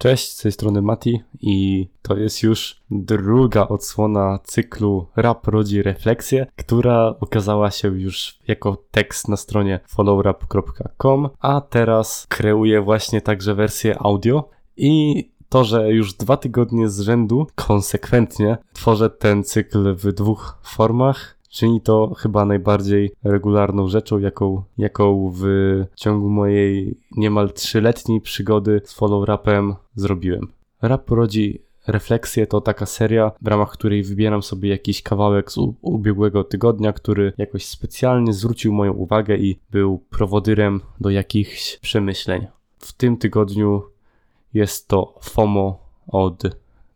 [0.00, 6.46] Cześć, z tej strony Mati i to jest już druga odsłona cyklu Rap rodzi refleksję,
[6.56, 13.98] która ukazała się już jako tekst na stronie followrap.com, a teraz kreuję właśnie także wersję
[13.98, 20.58] audio i to, że już dwa tygodnie z rzędu konsekwentnie tworzę ten cykl w dwóch
[20.62, 25.44] formach, czyni to chyba najbardziej regularną rzeczą, jaką, jaką w
[25.94, 30.48] ciągu mojej niemal trzyletniej przygody z follow rapem zrobiłem.
[30.82, 36.44] Rap rodzi Refleksje to taka seria, w ramach której wybieram sobie jakiś kawałek z ubiegłego
[36.44, 42.46] tygodnia, który jakoś specjalnie zwrócił moją uwagę i był prowodyrem do jakichś przemyśleń.
[42.78, 43.82] W tym tygodniu
[44.54, 46.42] jest to FOMO od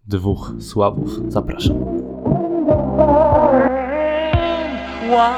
[0.06, 1.33] dwóch sławów.
[1.33, 1.77] Zapraszam.
[5.14, 5.34] FOMO.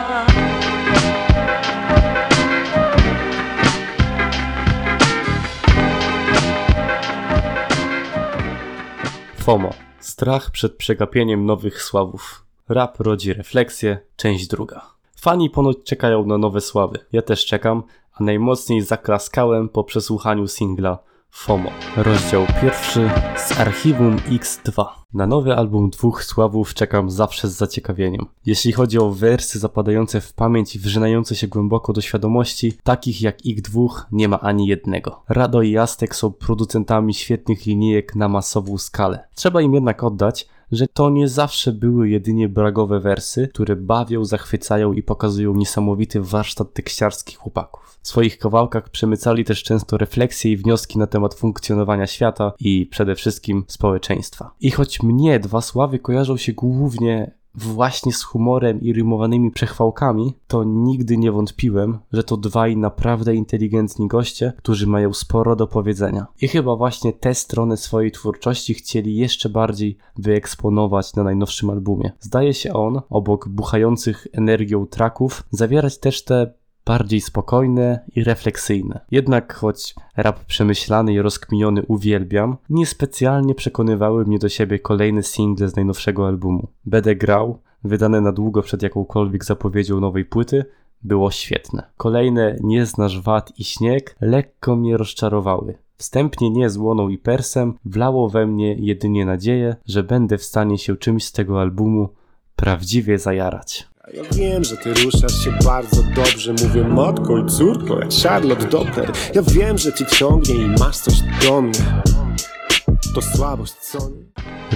[10.00, 12.44] Strach przed przegapieniem nowych sławów.
[12.68, 14.86] Rap rodzi refleksję, część druga.
[15.16, 16.98] Fani ponoć czekają na nowe sławy.
[17.12, 20.98] Ja też czekam, a najmocniej zaklaskałem po przesłuchaniu singla
[21.36, 21.70] FOMO.
[21.96, 24.84] Rozdział pierwszy z archiwum X2.
[25.14, 28.26] Na nowy album dwóch sławów czekam zawsze z zaciekawieniem.
[28.46, 33.46] Jeśli chodzi o wersy zapadające w pamięć i wrzynające się głęboko do świadomości, takich jak
[33.46, 35.22] ich dwóch nie ma ani jednego.
[35.28, 39.28] Rado i Aztek są producentami świetnych linijek na masową skalę.
[39.34, 44.92] Trzeba im jednak oddać, że to nie zawsze były jedynie bragowe wersy, które bawią, zachwycają
[44.92, 47.98] i pokazują niesamowity warsztat tekściarski chłopaków.
[48.02, 53.14] W swoich kawałkach przemycali też często refleksje i wnioski na temat funkcjonowania świata i przede
[53.14, 54.54] wszystkim społeczeństwa.
[54.60, 60.64] I choć mnie dwa sławy kojarzą się głównie właśnie z humorem i rymowanymi przechwałkami, to
[60.64, 66.26] nigdy nie wątpiłem, że to dwaj naprawdę inteligentni goście, którzy mają sporo do powiedzenia.
[66.42, 72.12] I chyba właśnie tę stronę swojej twórczości chcieli jeszcze bardziej wyeksponować na najnowszym albumie.
[72.20, 76.52] Zdaje się on, obok buchających energią traków, zawierać też te
[76.86, 79.00] bardziej spokojne i refleksyjne.
[79.10, 85.76] Jednak choć rap przemyślany i rozkminiony uwielbiam, niespecjalnie przekonywały mnie do siebie kolejne single z
[85.76, 86.68] najnowszego albumu.
[86.84, 90.64] Będę grał, wydane na długo przed jakąkolwiek zapowiedzią nowej płyty,
[91.02, 91.82] było świetne.
[91.96, 95.78] Kolejne Nie znasz wad i śnieg lekko mnie rozczarowały.
[95.96, 100.96] Wstępnie nie złoną i persem wlało we mnie jedynie nadzieję, że będę w stanie się
[100.96, 102.08] czymś z tego albumu
[102.56, 103.88] prawdziwie zajarać.
[104.14, 109.12] Ja wiem, że ty ruszasz się bardzo dobrze Mówię matko i córko, jak Charlotte Doppler
[109.34, 112.02] Ja wiem, że cię ciągnie i masz coś do mnie
[113.14, 114.26] To słabość, co nie?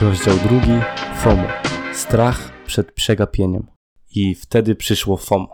[0.02, 0.80] Rozdział drugi
[1.22, 1.46] FOMO.
[1.94, 3.66] Strach przed przegapieniem.
[4.14, 5.48] I wtedy przyszło FOMO.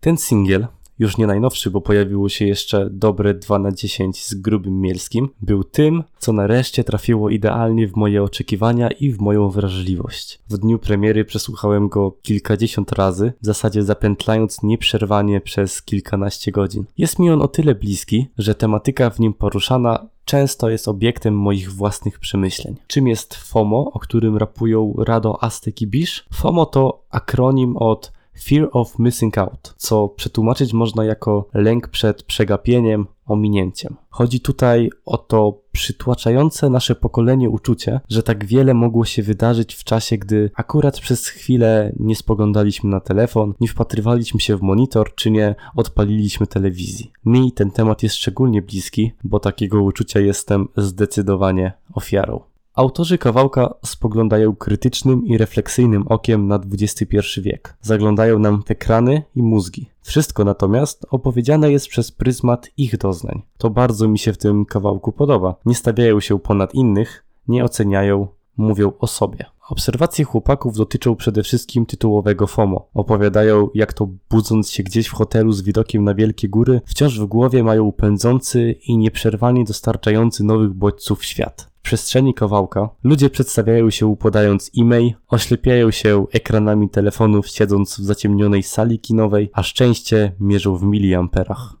[0.00, 0.66] Ten singiel
[0.98, 5.64] już nie najnowszy, bo pojawiło się jeszcze dobre 2 na 10 z grubym mielskim, był
[5.64, 10.40] tym, co nareszcie trafiło idealnie w moje oczekiwania i w moją wrażliwość.
[10.48, 16.84] W dniu premiery przesłuchałem go kilkadziesiąt razy, w zasadzie zapętlając nieprzerwanie przez kilkanaście godzin.
[16.98, 21.72] Jest mi on o tyle bliski, że tematyka w nim poruszana często jest obiektem moich
[21.72, 22.76] własnych przemyśleń.
[22.86, 26.26] Czym jest FOMO, o którym rapują Rado, Aztek i Bisz?
[26.32, 28.12] FOMO to akronim od
[28.42, 33.96] Fear of Missing Out, co przetłumaczyć można jako lęk przed przegapieniem, ominięciem.
[34.10, 39.84] Chodzi tutaj o to przytłaczające nasze pokolenie uczucie, że tak wiele mogło się wydarzyć w
[39.84, 45.30] czasie, gdy akurat przez chwilę nie spoglądaliśmy na telefon, nie wpatrywaliśmy się w monitor, czy
[45.30, 47.12] nie odpaliliśmy telewizji.
[47.24, 52.40] Mi ten temat jest szczególnie bliski, bo takiego uczucia jestem zdecydowanie ofiarą.
[52.74, 57.76] Autorzy kawałka spoglądają krytycznym i refleksyjnym okiem na XXI wiek.
[57.80, 59.90] Zaglądają nam w ekrany i mózgi.
[60.02, 63.42] Wszystko natomiast opowiedziane jest przez pryzmat ich doznań.
[63.58, 65.54] To bardzo mi się w tym kawałku podoba.
[65.66, 68.26] Nie stawiają się ponad innych, nie oceniają,
[68.56, 69.44] mówią o sobie.
[69.68, 72.88] Obserwacje chłopaków dotyczą przede wszystkim tytułowego FOMO.
[72.94, 77.26] Opowiadają, jak to budząc się gdzieś w hotelu z widokiem na wielkie góry, wciąż w
[77.26, 84.70] głowie mają pędzący i nieprzerwanie dostarczający nowych bodźców świat przestrzeni kawałka ludzie przedstawiają się podając
[84.78, 91.74] e-mail, oślepiają się ekranami telefonów siedząc w zaciemnionej sali kinowej, a szczęście mierzą w miliamperach.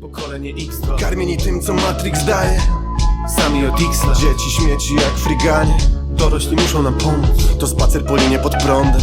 [0.00, 2.60] Pokolenie X Karmieni tym, co Matrix daje
[3.28, 5.78] Sami od X Dzieci śmieci jak friganie
[6.10, 9.00] Dorośli muszą nam pomóc To spacer po linie pod prądem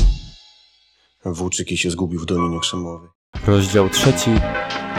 [1.25, 3.09] Włóczyki się zgubił w Dolinie Krzemowej
[3.47, 4.31] Rozdział trzeci.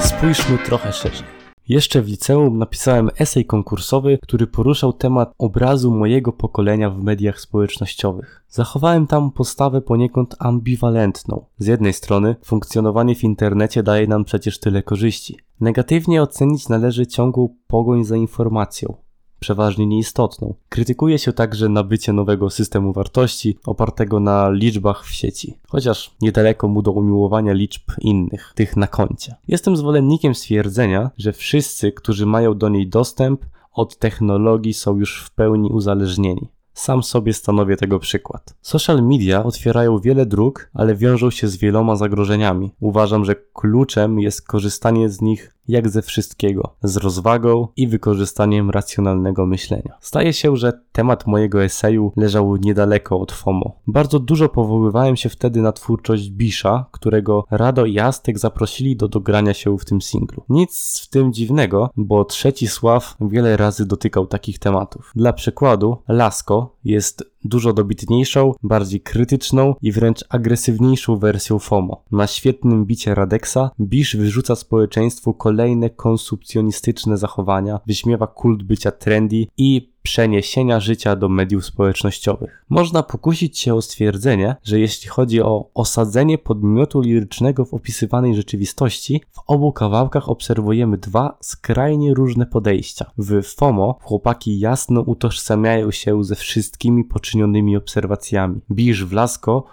[0.00, 1.44] Spójrzmy trochę szerzej.
[1.69, 8.44] Jeszcze w liceum napisałem esej konkursowy, który poruszał temat obrazu mojego pokolenia w mediach społecznościowych.
[8.49, 11.44] Zachowałem tam postawę poniekąd ambiwalentną.
[11.58, 15.38] Z jednej strony, funkcjonowanie w internecie daje nam przecież tyle korzyści.
[15.61, 19.03] Negatywnie ocenić należy ciągłą pogoń za informacją.
[19.44, 20.55] Przeważnie nieistotną.
[20.69, 26.82] Krytykuje się także nabycie nowego systemu wartości opartego na liczbach w sieci, chociaż niedaleko mu
[26.82, 29.35] do umiłowania liczb innych, tych na koncie.
[29.49, 35.31] Jestem zwolennikiem stwierdzenia, że wszyscy, którzy mają do niej dostęp, od technologii są już w
[35.31, 36.49] pełni uzależnieni.
[36.75, 38.55] Sam sobie stanowię tego przykład.
[38.62, 42.70] Social media otwierają wiele dróg, ale wiążą się z wieloma zagrożeniami.
[42.81, 49.46] Uważam, że kluczem jest korzystanie z nich jak ze wszystkiego, z rozwagą i wykorzystaniem racjonalnego
[49.46, 49.96] myślenia.
[50.00, 53.72] Staje się, że temat mojego eseju leżał niedaleko od FOMO.
[53.87, 59.55] Bardzo dużo powoływałem się wtedy na twórczość Bisha, którego Rado i Aztek zaprosili do dogrania
[59.55, 60.43] się w tym singlu.
[60.49, 65.12] Nic w tym dziwnego, bo trzeci Sław wiele razy dotykał takich tematów.
[65.17, 72.05] Dla przykładu, Lasko jest dużo dobitniejszą, bardziej krytyczną i wręcz agresywniejszą wersją FOMO.
[72.11, 79.94] Na świetnym bicie Radeksa Bish wyrzuca społeczeństwu kolejne konsumpcjonistyczne zachowania, wyśmiewa kult bycia trendy i
[80.04, 82.64] przeniesienia życia do mediów społecznościowych.
[82.68, 89.22] Można pokusić się o stwierdzenie, że jeśli chodzi o osadzenie podmiotu lirycznego w opisywanej rzeczywistości,
[89.32, 93.10] w obu kawałkach obserwujemy dwa skrajnie różne podejścia.
[93.18, 98.60] W FOMO chłopaki jasno utożsamiają się ze wszystkimi poczynionymi obserwacjami.
[98.70, 99.12] Bisz w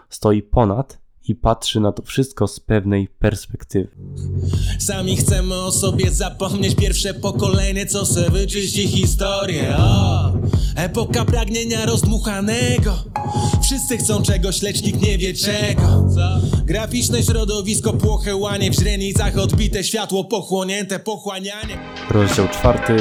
[0.10, 3.88] stoi ponad i patrzy na to wszystko z pewnej perspektywy.
[4.80, 10.32] Sami chcemy o sobie zapomnieć Pierwsze pokolenie, co se wyczyści historię o,
[10.76, 13.04] Epoka pragnienia rozdmuchanego
[13.64, 16.08] Wszyscy chcą czegoś, lecz nikt nie wie czego
[16.66, 21.78] Graficzne środowisko płoche łanie W źrenicach odbite światło pochłonięte pochłanianie
[22.10, 22.96] Rozdział czwarty.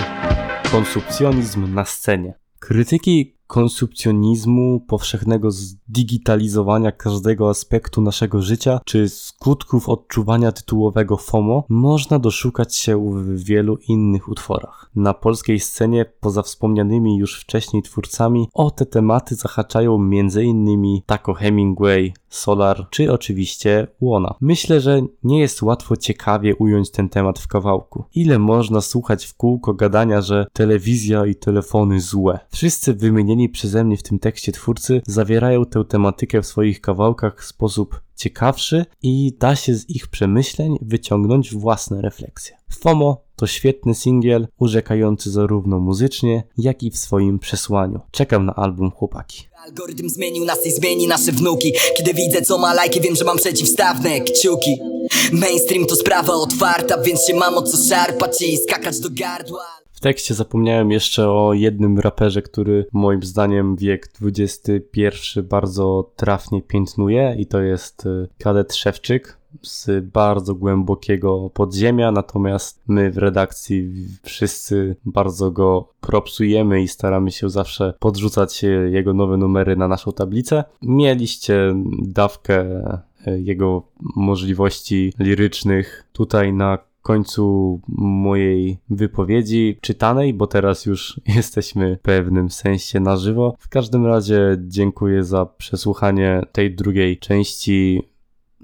[0.71, 2.35] Konsumpcjonizm na scenie.
[2.59, 12.76] Krytyki konsumpcjonizmu, powszechnego zdigitalizowania każdego aspektu naszego życia, czy skutków odczuwania tytułowego FOMO, można doszukać
[12.76, 14.91] się w wielu innych utworach.
[14.94, 21.00] Na polskiej scenie, poza wspomnianymi już wcześniej twórcami, o te tematy zahaczają m.in.
[21.06, 24.35] Taco Hemingway, Solar, czy oczywiście Łona.
[24.41, 28.05] Myślę, że nie jest łatwo ciekawie ująć ten temat w kawałku.
[28.14, 32.38] Ile można słuchać w kółko gadania, że telewizja i telefony złe.
[32.50, 37.47] Wszyscy wymienieni przeze mnie w tym tekście twórcy zawierają tę tematykę w swoich kawałkach w
[37.47, 42.57] sposób ciekawszy i da się z ich przemyśleń wyciągnąć własne refleksje.
[42.81, 48.01] FOMO to świetny singiel, urzekający zarówno muzycznie, jak i w swoim przesłaniu.
[48.11, 49.49] Czekam na album chłopaki.
[49.65, 53.37] Algorytm zmienił nas i zmieni nasze wnuki Kiedy widzę co ma lajki wiem, że mam
[53.37, 54.79] przeciwstawne kciuki
[55.33, 60.02] Mainstream to sprawa otwarta, więc się mam o co szarpać i skakać do gardła W
[60.02, 67.47] tekście zapomniałem jeszcze o jednym raperze, który moim zdaniem wiek XXI bardzo trafnie piętnuje i
[67.47, 73.93] to jest y, Kadet Szewczyk z bardzo głębokiego podziemia, natomiast my w redakcji
[74.23, 80.64] wszyscy bardzo go propsujemy i staramy się zawsze podrzucać jego nowe numery na naszą tablicę.
[80.82, 82.64] Mieliście dawkę
[83.26, 83.82] y, jego
[84.17, 93.01] możliwości lirycznych tutaj na końcu mojej wypowiedzi czytanej, bo teraz już jesteśmy w pewnym sensie
[93.01, 93.55] na żywo.
[93.59, 98.03] W każdym razie dziękuję za przesłuchanie tej drugiej części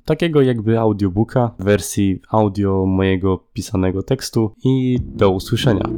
[0.05, 5.89] takiego jakby audiobooka w wersji audio mojego pisanego tekstu i do usłyszenia.